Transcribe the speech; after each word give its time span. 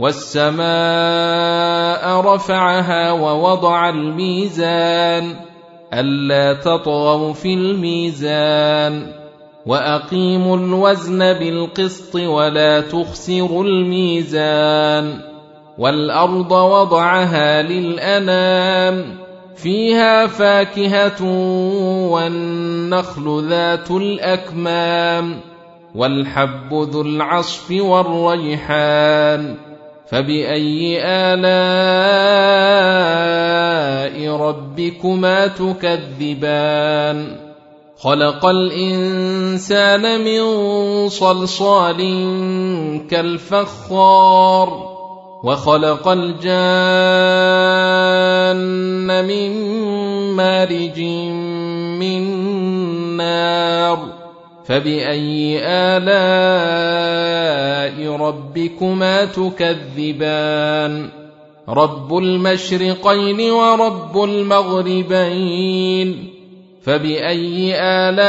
والسماء 0.00 0.60
رفعها 2.20 3.12
ووضع 3.12 3.88
الميزان 3.88 5.36
ألا 5.94 6.52
تطغوا 6.52 7.32
في 7.32 7.54
الميزان 7.54 9.12
وأقيموا 9.66 10.56
الوزن 10.56 11.18
بالقسط 11.18 12.14
ولا 12.14 12.80
تخسروا 12.80 13.64
الميزان 13.64 15.20
والأرض 15.78 16.52
وضعها 16.52 17.62
للأنام 17.62 19.18
فيها 19.56 20.26
فاكهة 20.26 21.24
والنخل 22.10 23.44
ذات 23.48 23.90
الأكمام 23.90 25.40
والحب 25.94 26.72
ذو 26.72 27.00
العصف 27.00 27.70
والريحان 27.70 29.56
فباي 30.10 31.00
الاء 31.04 31.48
ربكما 34.36 35.46
تكذبان 35.46 37.36
خلق 37.98 38.46
الانسان 38.46 40.24
من 40.24 40.42
صلصال 41.08 41.98
كالفخار 43.10 44.98
وخلق 45.44 46.08
الجان 46.08 46.48
من 49.24 49.52
مارج 50.32 51.00
من 52.00 52.22
نار 53.16 54.17
فباي 54.68 55.60
الاء 55.64 57.16
ربكما 58.16 59.24
تكذبان 59.24 61.08
رب 61.68 62.18
المشرقين 62.18 63.50
ورب 63.50 64.24
المغربين 64.24 65.68
فباي 66.82 67.74
الاء 67.80 68.26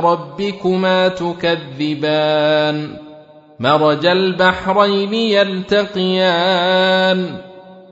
ربكما 0.00 1.08
تكذبان 1.08 2.96
مرج 3.60 4.06
البحرين 4.06 5.14
يلتقيان 5.14 6.46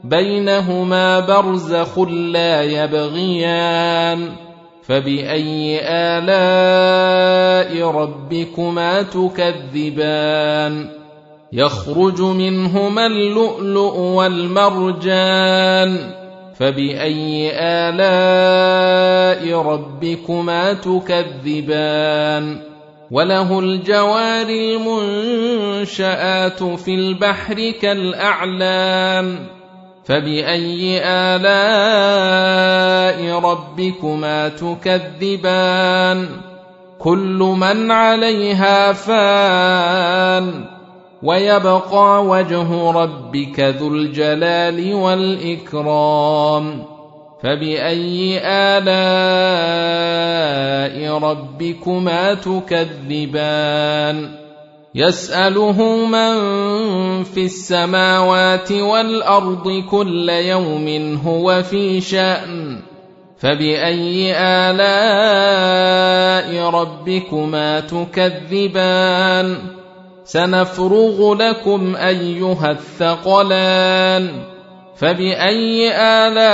بينهما 0.04 1.20
برزخ 1.20 1.98
لا 2.08 2.62
يبغيان 2.62 4.49
فبأي 4.90 5.80
آلاء 5.82 7.90
ربكما 7.90 9.02
تكذبان؟ 9.02 10.88
يخرج 11.52 12.22
منهما 12.22 13.06
اللؤلؤ 13.06 13.98
والمرجان. 13.98 15.98
فبأي 16.54 17.50
آلاء 17.54 19.62
ربكما 19.62 20.72
تكذبان؟ 20.72 22.60
وله 23.10 23.60
الجوار 23.60 24.48
المنشآت 24.48 26.62
في 26.62 26.94
البحر 26.94 27.70
كالاعلام 27.70 29.59
فباي 30.04 31.00
الاء 31.04 32.60
ربكما 33.38 34.48
تكذبان 34.48 36.28
كل 36.98 37.54
من 37.58 37.90
عليها 37.90 38.92
فان 38.92 40.64
ويبقى 41.22 42.24
وجه 42.24 42.90
ربك 42.90 43.60
ذو 43.60 43.88
الجلال 43.88 44.94
والاكرام 44.94 46.84
فباي 47.42 48.40
الاء 48.44 48.90
ربكما 51.18 52.34
تكذبان 52.34 54.30
يسأله 54.94 56.06
من 56.06 56.34
في 57.24 57.44
السماوات 57.44 58.72
والأرض 58.72 59.84
كل 59.90 60.28
يوم 60.28 61.20
هو 61.26 61.62
في 61.62 62.00
شأن. 62.00 62.78
فبأي 63.38 64.34
آلاء 64.36 64.70
ربكما 66.70 67.80
تكذبان؟ 67.80 69.56
سنفرغ 70.24 71.34
لكم 71.34 71.96
أيها 71.96 72.70
الثقلان. 72.70 74.30
فبأي 74.96 75.90
آلاء 75.94 76.44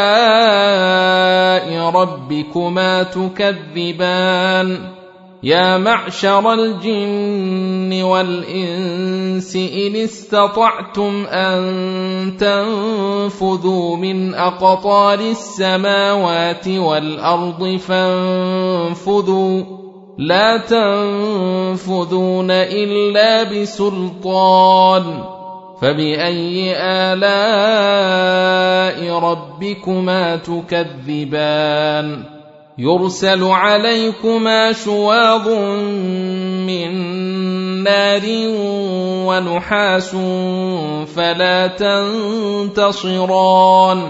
ربكما 1.90 3.02
تكذبان؟ 3.02 4.95
يا 5.42 5.78
معشر 5.78 6.52
الجن 6.52 8.02
والإنس 8.02 9.56
إن 9.56 9.96
استطعتم 9.96 11.26
أن 11.26 12.36
تنفذوا 12.40 13.96
من 13.96 14.34
أقطار 14.34 15.18
السماوات 15.18 16.68
والأرض 16.68 17.76
فانفذوا. 17.76 19.62
لا 20.18 20.56
تنفذون 20.56 22.50
إلا 22.50 23.42
بسلطان. 23.42 25.24
فبأي 25.82 26.74
آلاء 26.76 27.18
ربكما 29.18 30.36
تكذبان؟ 30.36 32.35
يرسل 32.78 33.44
عليكما 33.44 34.72
شواظ 34.72 35.48
من 36.66 36.92
نار 37.82 38.22
ونحاس 39.26 40.16
فلا 41.16 41.66
تنتصران. 42.72 44.00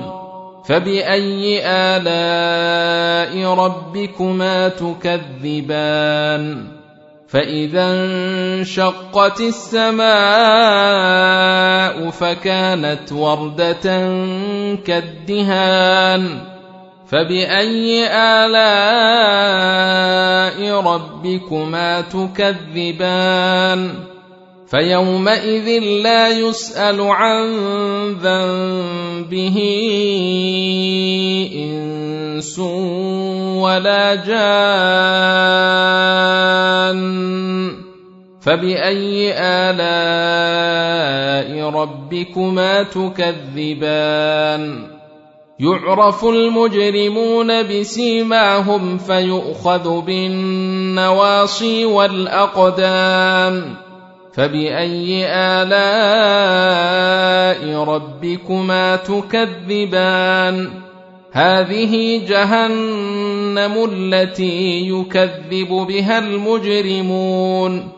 فبأي 0.68 1.62
آلاء 1.64 3.54
ربكما 3.54 4.68
تكذبان؟ 4.68 6.66
فإذا 7.28 7.84
انشقت 7.90 9.40
السماء 9.40 10.06
فكانت 12.10 13.12
وردة 13.12 14.16
كالدهان. 14.76 16.55
فباي 17.08 18.06
الاء 18.06 18.56
ربكما 20.80 22.00
تكذبان 22.00 23.94
فيومئذ 24.66 25.82
لا 26.02 26.28
يسال 26.28 27.00
عن 27.00 27.54
ذنبه 28.22 29.56
انس 31.54 32.58
ولا 33.62 34.14
جان 34.14 34.36
فباي 38.40 39.32
الاء 39.38 40.70
ربكما 41.70 42.82
تكذبان 42.82 44.95
يعرف 45.60 46.24
المجرمون 46.24 47.62
بسيماهم 47.62 48.98
فيؤخذ 48.98 50.00
بالنواصي 50.00 51.84
والاقدام 51.84 53.74
فباي 54.34 55.26
الاء 55.62 55.76
ربكما 57.84 58.96
تكذبان 58.96 60.70
هذه 61.32 62.26
جهنم 62.28 63.88
التي 63.92 64.88
يكذب 64.88 65.68
بها 65.68 66.18
المجرمون 66.18 67.88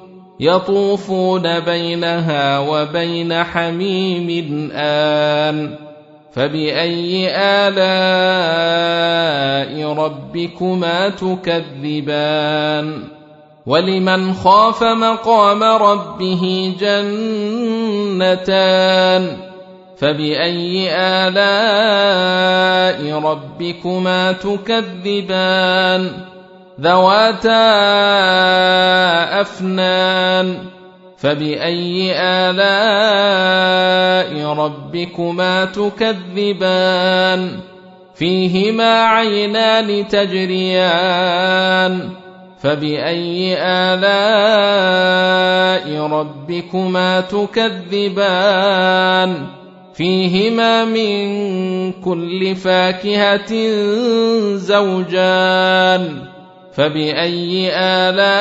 يطوفون 0.40 1.60
بينها 1.60 2.58
وبين 2.58 3.44
حميم 3.44 4.70
آن 4.72 5.87
فباي 6.32 7.30
الاء 7.68 7.78
ربكما 9.92 11.08
تكذبان 11.08 13.04
ولمن 13.66 14.34
خاف 14.34 14.82
مقام 14.82 15.62
ربه 15.62 16.74
جنتان 16.80 18.48
فباي 19.98 20.88
الاء 20.96 21.48
ربكما 23.20 24.32
تكذبان 24.32 26.10
ذواتا 26.80 27.80
افنان 29.40 30.77
فباي 31.18 32.12
الاء 32.20 32.58
ربكما 34.52 35.64
تكذبان 35.64 37.50
فيهما 38.14 39.02
عينان 39.04 40.08
تجريان 40.08 42.10
فباي 42.60 43.56
الاء 43.60 44.06
ربكما 46.06 47.20
تكذبان 47.20 48.66
فيهما 49.94 50.84
من 50.84 51.28
كل 51.92 52.56
فاكهه 52.56 53.52
زوجان 54.56 56.22
فباي 56.78 57.70
الاء 57.74 58.38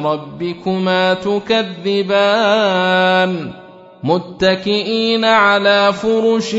ربكما 0.00 1.14
تكذبان 1.14 2.52
متكئين 4.04 5.24
على 5.24 5.92
فرش 5.92 6.56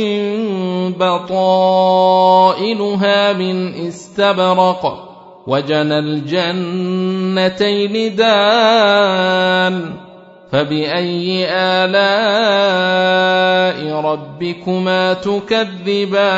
بطائنها 1.00 2.14
من 3.34 3.88
استبرق 3.88 5.04
وجنى 5.48 6.00
الجنتين 6.00 7.36
دان 8.16 9.94
فباي 10.52 11.46
الاء 11.50 11.98
ربكما 14.02 15.14
تكذبان 15.14 16.38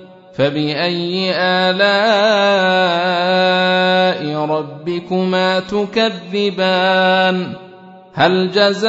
فباي 0.33 1.31
الاء 1.35 1.91
ربكما 4.45 5.59
تكذبان 5.59 7.53
هل 8.13 8.51
جزاء 8.51 8.85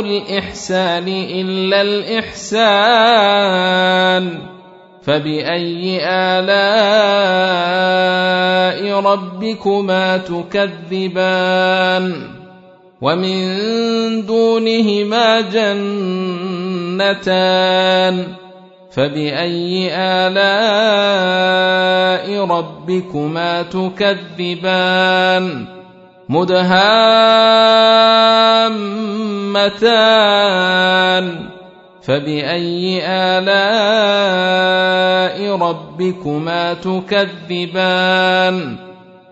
الاحسان 0.00 1.08
الا 1.08 1.82
الاحسان 1.82 3.26
فباي 5.02 6.00
الاء 6.02 6.56
ربكما 9.00 10.16
تكذبان 10.16 12.12
ومن 13.00 13.56
دونهما 14.26 15.40
جنتان 17.00 17.26
فباي 18.96 19.92
الاء 19.94 20.44
ربكما 22.44 23.62
تكذبان 23.62 25.44
مدهامتان 26.28 26.76
فباي 32.02 33.02
الاء 33.06 33.56
ربكما 35.56 36.74
تكذبان 36.74 38.76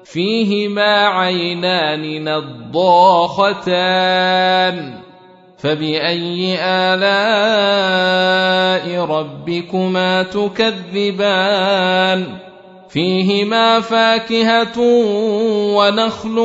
فيهما 0.04 1.06
عينان 1.06 2.24
نضاختان 2.24 3.44
فباي 5.64 6.56
الاء 6.60 7.04
ربكما 9.04 10.22
تكذبان 10.22 12.26
فيهما 12.88 13.80
فاكهه 13.80 14.80
ونخل 15.76 16.38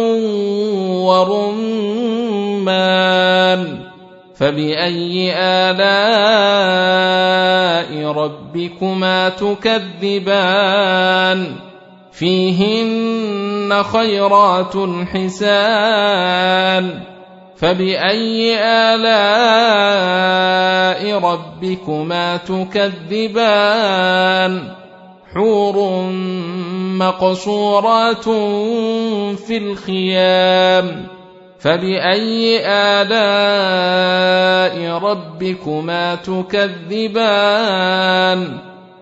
ورمان 1.03 2.69
فباي 4.35 5.33
الاء 5.35 5.79
ربكما 8.11 9.29
تكذبان 9.29 10.75
فيهن 12.11 13.83
خيرات 13.83 14.73
حسان 15.13 16.99
فباي 17.59 18.55
الاء 18.95 19.19
ربكما 21.19 22.37
تكذبان 23.17 23.81
حور 25.33 26.01
مقصورات 26.99 28.23
في 29.39 29.57
الخيام 29.57 31.07
فباي 31.59 32.59
الاء 33.01 33.99
ربكما 35.03 36.15
تكذبان 36.15 37.49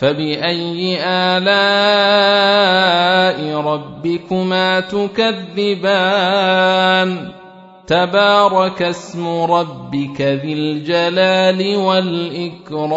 فباي 0.00 0.98
الاء 1.04 1.60
ربكما 3.60 4.80
تكذبان 4.80 6.20
تبارك 7.86 8.82
اسم 8.82 9.26
ربك 9.42 10.20
ذي 10.20 10.52
الجلال 10.52 11.76
والاكرام 11.76 12.90